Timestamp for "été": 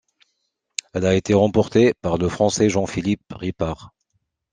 1.13-1.35